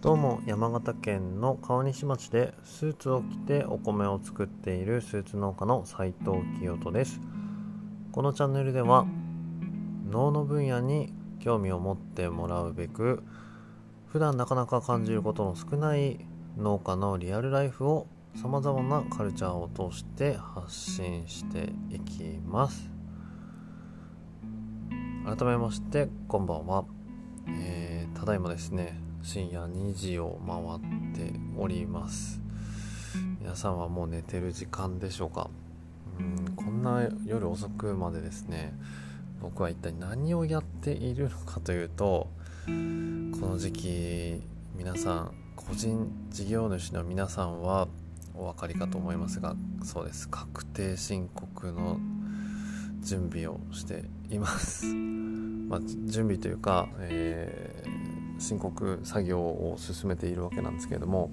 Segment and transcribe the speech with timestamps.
[0.00, 7.20] どうも山形県の川西町でスーツを着てお米を作っているスーツ農家の斉藤清人です。
[8.12, 9.06] このチャンネルでは
[10.08, 13.24] 農の分野に興味を持ってもらうべく
[14.06, 16.24] 普段なかなか感じることの少ない
[16.56, 18.06] 農家のリアルライフを
[18.40, 22.88] さまざまなカルチャーを通して発信していきます。
[25.24, 26.84] 改めましてこんばんは、
[27.48, 32.40] えー、ただいまですね深夜2時を回っております。
[33.40, 35.50] 皆さんはもう寝てる時間でしょうか？
[36.18, 38.72] うんこんな夜遅くまでですね
[39.40, 42.28] 僕は一体何をやっているのかというと
[42.66, 44.42] この時期
[44.74, 47.88] 皆さん個人事業主の皆さんは
[48.34, 50.28] お分かりかと思いますがそうです。
[50.28, 51.98] 確定申告の
[53.00, 54.86] 準備をしています、
[55.68, 61.30] まあ、準備というか、えー、申告作業を進めているわけなんですけれども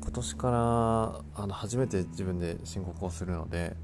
[0.00, 3.76] 今年からあの初めて自分で申告をするので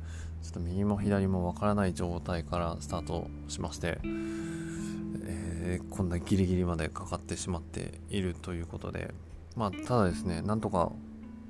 [0.42, 9.12] ちょっと右も左もわからない状態からスタートしまして、えー、こんなギリギリまでかかってしまっているということで
[9.56, 10.92] まあただですねなんとか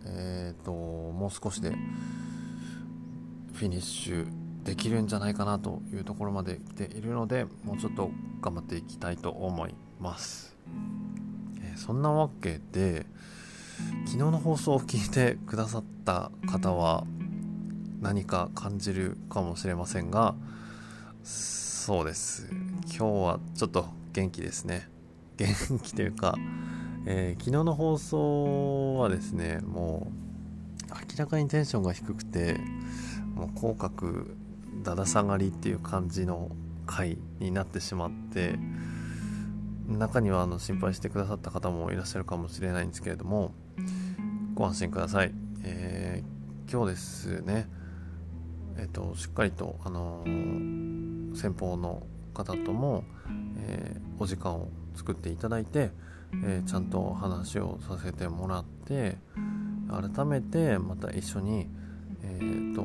[0.05, 1.71] えっ、ー、ともう少しで
[3.53, 10.57] フィニッシュできるんじゃないかなというところまで来ているのでもうちょっと頑張っていきたいと思います、
[11.63, 13.07] えー、そんなわけで
[14.05, 17.05] 昨日の放送を聞いてくださった方は
[18.01, 20.35] 何か感じるかもしれませんが
[21.91, 22.47] そうです。
[22.87, 24.89] 今日はちょっと元気ですね。
[25.37, 25.49] 元
[25.83, 26.37] 気というか、
[27.07, 30.07] えー、昨日の放送はですねも
[30.89, 32.59] う明らかにテンションが低くて
[33.35, 34.27] もう口角
[34.83, 36.51] だだ下がりっていう感じの
[36.87, 38.59] 回になってしまって
[39.87, 43.53] 中にはあの心配してくださった方もいらっしゃるかもしれないんですけれども
[44.55, 45.33] ご安心ください、
[45.65, 47.69] えー、今日ですね
[48.79, 52.03] えっ、ー、としっかりとあのー、先方の
[52.33, 53.05] 方とも、
[53.59, 55.91] え、お時間を作っていただいて、
[56.45, 59.19] えちゃんと話をさせてもらって
[59.89, 61.69] 改めてまた一緒に、
[62.23, 62.83] えーと、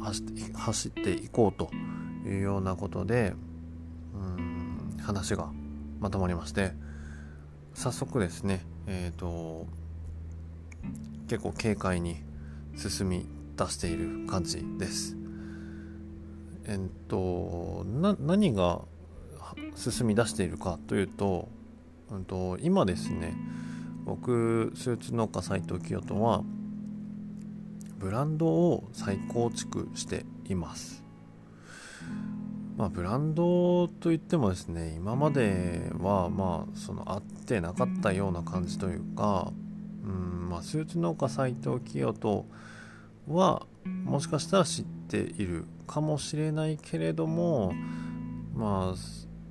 [0.00, 1.70] 走っていこうと
[2.28, 3.34] いうようなことで
[4.14, 5.50] うん話が
[6.00, 6.72] まとまりまして
[7.74, 9.66] 早速ですねえっ、ー、と
[11.28, 12.16] 結構軽快に
[12.76, 13.26] 進み
[13.56, 15.16] 出している感じです。
[16.64, 16.78] えっ
[17.08, 18.82] と何が
[19.74, 21.48] 進み出しているかというと,、
[22.10, 23.34] うんと、今ですね
[24.04, 26.42] 僕スーツ農家斉藤清人は
[27.98, 31.04] ブランドを再構築しています。
[32.76, 39.52] まあ、ブランドといってもですね今まではまあその合ってなかったような感じというか、
[40.04, 42.46] うんまあ、スーツ農家斉藤清人
[43.26, 43.66] は
[44.04, 47.72] もしかしたら知っているかもしれないけれども
[48.54, 48.98] まあ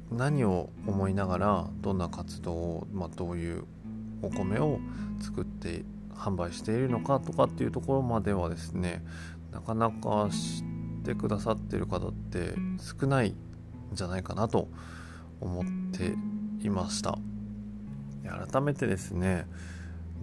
[0.09, 3.65] 何を思いながらどんな活動を、まあ、どういう
[4.21, 4.79] お米を
[5.19, 5.83] 作って
[6.17, 9.03] 販売しているのかとかっていうところまではですね
[9.51, 10.63] なかなか知
[11.01, 12.53] ってくださってる方って
[12.99, 13.35] 少ないん
[13.93, 14.67] じゃないかなと
[15.39, 16.15] 思って
[16.65, 17.17] いました。
[18.23, 19.47] 改めてですね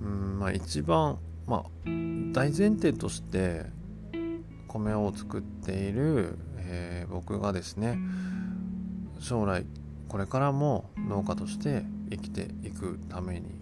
[0.02, 1.70] うんまあ一番まあ
[2.32, 3.64] 大前提として
[4.68, 7.98] 米を作っている、えー、僕がですね
[9.20, 9.64] 将来
[10.08, 13.54] これからも農家として生きていくために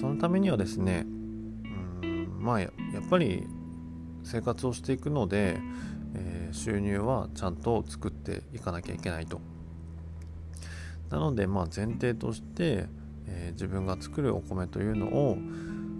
[0.00, 1.06] そのためにはですね
[2.48, 2.70] まあやっ
[3.10, 3.46] ぱり
[4.24, 5.58] 生活をしていくので、
[6.14, 9.42] えー、収入はちゃんと作っていかなきゃいけないと。
[11.10, 12.86] なのでまあ前提として、
[13.26, 15.36] えー、自分が作るお米というのを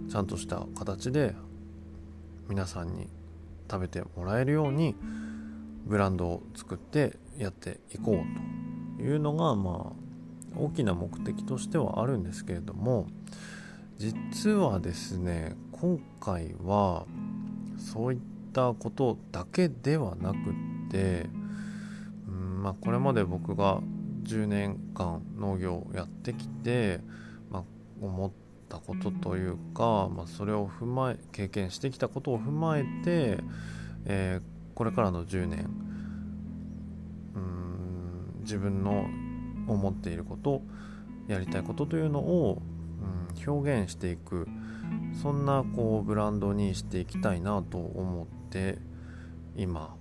[0.09, 1.35] ちゃんとした形で
[2.47, 3.09] 皆さんに
[3.69, 4.95] 食べてもらえるように
[5.85, 8.23] ブランドを作ってやっていこ
[8.97, 13.05] うというのがまあ大きな目的としてはあるんですけれども
[13.99, 17.05] 実はですね今回は
[17.77, 18.19] そういっ
[18.51, 20.37] たことだけではなくっ
[20.91, 21.29] て
[22.27, 23.79] うんまあこれまで僕が
[24.23, 26.99] 10年間農業をやってきて、
[27.49, 27.63] まあ、
[28.01, 28.31] 思っ
[28.67, 33.37] たことというか、まあ、それを踏まえ経験してきたことを踏まえて、
[34.05, 35.69] えー、これからの10年
[37.35, 39.05] うん自分の
[39.73, 40.61] 思っていること
[41.29, 42.61] やりたいことというのを、
[43.37, 44.45] うん、表現していく
[45.21, 48.77] そんなこうブランドにしていきたいなと思って
[49.55, 49.95] 今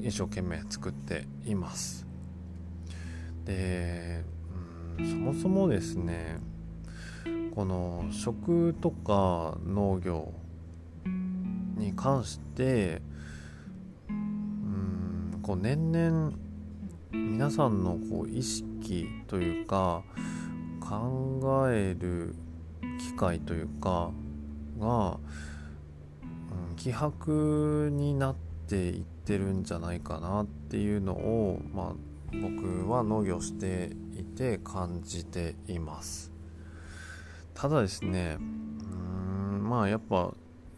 [0.00, 2.06] 一生懸命作っています。
[3.44, 4.24] で、
[4.98, 6.38] うん、そもそもですね
[7.54, 10.32] この食とか農業
[11.76, 13.02] に関して
[14.08, 16.32] うんこう年々
[17.12, 20.02] 皆さんのこう意識というか
[20.80, 22.34] 考える
[22.98, 24.10] 機会というか
[24.78, 25.18] が、
[26.68, 28.36] うん、希薄になっ
[28.66, 31.94] ていってるんじゃないかなっていうのを、まあ、
[32.32, 36.32] 僕は農業していて感じています。
[37.54, 40.32] ただですねうんまあやっぱ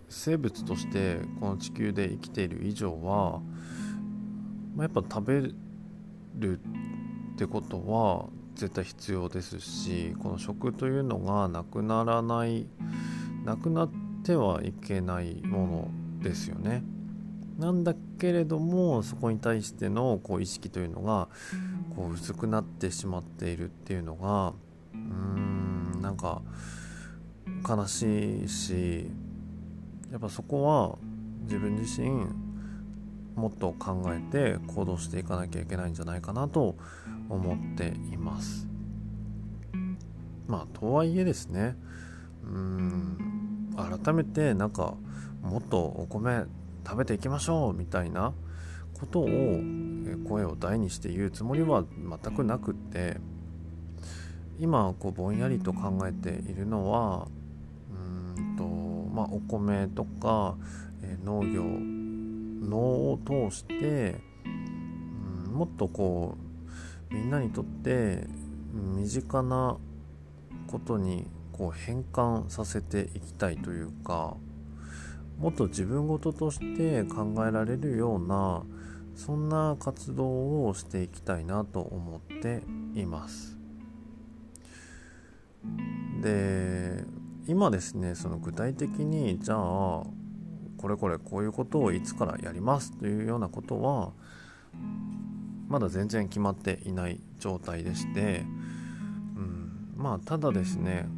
[0.09, 3.41] 生物としてこの地球で生きている以上は、
[4.75, 5.55] まあ、やっぱ食べ
[6.39, 8.29] るってことは
[8.63, 12.69] 絶対必要ですしこの食というのがなくならない
[13.45, 13.91] なくなっ
[14.23, 16.85] てはいけないものですよね。
[17.59, 21.29] なんだけれどもそこに対してのこう意識というのが
[21.97, 24.53] こう薄くなってしまっているっていうのが
[24.95, 24.99] うー
[25.99, 26.41] んなんか
[27.69, 29.11] 悲しいし
[30.13, 30.99] やっぱそこは
[31.47, 32.27] 自分自身
[33.35, 36.77] もっと考えて行動していかなきゃいけないんじゃないかなと思
[37.33, 38.69] 思っています。
[40.47, 41.77] まあとはいえですね。
[42.45, 44.95] うん改めてなんか
[45.43, 46.45] もっとお米
[46.85, 48.35] 食べていきましょうみたいな
[48.99, 49.29] ことを
[50.29, 51.85] 声を大にして言うつもりは
[52.23, 53.17] 全くなくって
[54.59, 57.29] 今こうぼんやりと考えているのは
[57.91, 60.57] うんとまあお米とか、
[61.03, 64.21] え農業農を通して、
[65.47, 66.52] うん、もっとこう
[67.13, 68.27] みんなにとって
[68.73, 69.77] 身近な
[70.67, 74.37] ことにこう変換させていきたいというか
[75.39, 78.63] もっと自分事として考えられるような
[79.15, 82.63] そんな活動をしていきたいなと思って
[82.95, 83.59] います。
[86.23, 87.05] で
[87.47, 94.13] 今ですねその具体的にじゃあこれこれこういうことをいつからやりますというようなことは
[95.73, 98.45] まだ全然決まっていない状態でして、
[99.37, 101.09] うん、まあただですね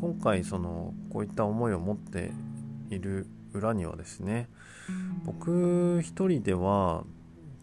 [0.00, 2.32] 今回そのこういった思いを持って
[2.90, 4.48] いる裏にはですね
[5.24, 7.04] 僕一人では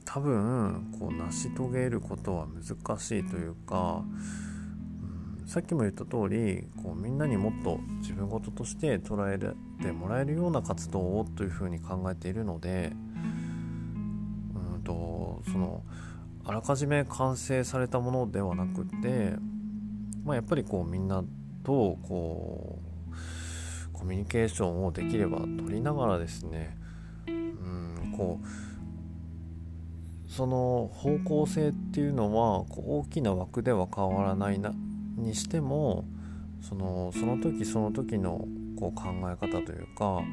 [0.06, 4.02] 多分こう成し遂げることは難しいというか
[5.46, 9.38] さっきも言った通りこうみんなにもっと自分事として捉え
[9.84, 12.94] てもらえるような活動をというふうに考えているので
[14.56, 15.84] うんとその
[16.50, 19.36] あらかじめ完成されたものではなくて、
[20.26, 21.24] まあ、やっぱりこうみんな
[21.64, 22.80] とこ
[23.12, 26.76] うコミュニケーションをできれば取りながらですね
[27.28, 34.74] うんこうその方向性っていうのはこう大きな枠では変わらないな
[35.18, 36.04] にしても
[36.62, 38.48] そのその時その時の
[38.80, 40.24] こう考え方というか、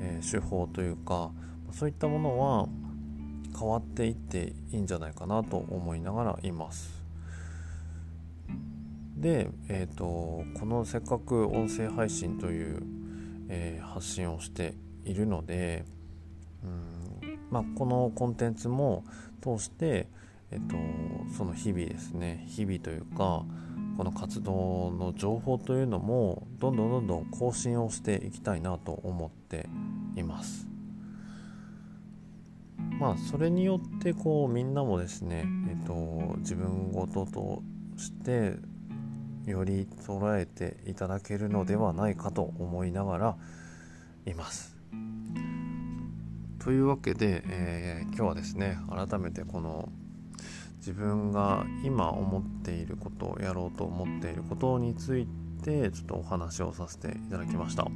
[0.00, 1.30] えー、手法というか
[1.72, 2.68] そういったものは
[3.58, 6.90] 変わっていっていいんじゃないかなと思いながらいます。
[9.16, 12.82] で、えーと、このせっかく音声配信という、
[13.48, 14.74] えー、発信をして
[15.04, 15.84] いるので、
[16.62, 19.04] うんまあ、このコンテンツも
[19.42, 20.06] 通して、
[20.50, 20.76] えーと
[21.36, 23.44] その日々ですね日々というか
[23.96, 29.68] この活動の情報というのもどんどんどんどん更新をしていきたいなと思って
[30.16, 30.68] います
[32.98, 37.62] まあそれによってこうみんなもですねえっと自分事と
[37.96, 38.56] して
[39.46, 43.36] より捉えていただけるのではないかと思いながら
[44.26, 44.76] います。
[46.58, 49.88] というわけで、えー、今日はですね改めてこの
[50.78, 55.26] 自分が今思っていることをやろうと思っていることについ
[55.62, 57.86] てちょっとお話をさせていただきました、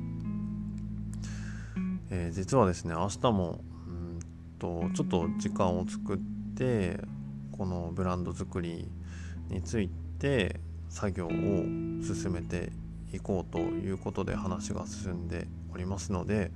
[2.11, 3.61] えー、実はですね明日も
[4.62, 6.19] とちょっと時間を作っ
[6.57, 7.00] て
[7.50, 8.88] このブランド作り
[9.49, 9.90] につい
[10.21, 12.71] て作業を進めて
[13.12, 16.52] いこうということで話が進んでおりますので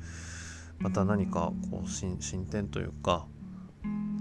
[0.79, 3.27] また何かこう進展というか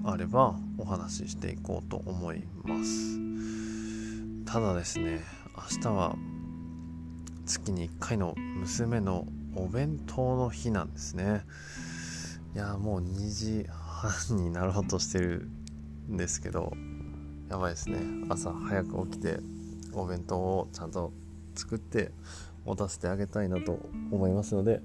[0.04, 3.20] あればお話ししていこうと思います。
[4.46, 5.22] ただですね
[5.56, 6.16] 明日は
[7.46, 11.44] 月に1回の娘のお弁当の日なんですね
[12.56, 15.50] いやもう2時半になろうとしてる
[16.10, 16.72] んですけど
[17.50, 17.98] やばいですね
[18.30, 19.40] 朝早く起きて
[19.94, 21.12] お弁当をちゃんと
[21.54, 22.12] 作って
[22.66, 24.80] 持たせてあげたいなと思いますので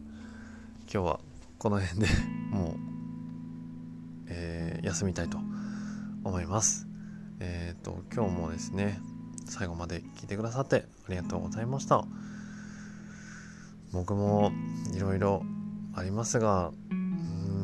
[0.92, 1.20] 今日は
[1.58, 2.08] この辺で
[2.50, 2.90] もう
[4.32, 5.38] えー、休みたいと
[6.24, 6.86] 思います。
[7.40, 9.00] えっ、ー、と、今日もですね、
[9.44, 12.04] 最後まで聞いてくださってありがとうございました。
[13.92, 14.52] 僕も
[14.94, 15.42] いろいろ
[15.94, 16.70] ありますが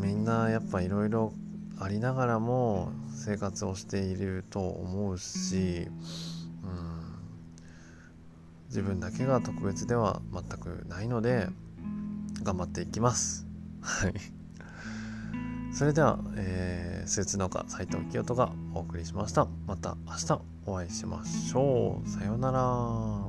[0.07, 1.33] みんなやっぱいろいろ
[1.81, 5.89] ありながらも生活をしていると思うし、
[6.63, 7.17] うん、
[8.69, 11.49] 自分だけが特別では全くないので
[12.45, 13.49] 頑張っていきます。
[13.81, 14.15] はい。
[15.75, 19.49] それでは、えー、スーツ農家斉藤清人がお送りしました。
[19.67, 22.09] また明日お会いしましょう。
[22.09, 23.26] さようなら。